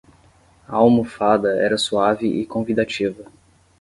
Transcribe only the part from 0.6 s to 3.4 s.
A almofada era suave e convidativa.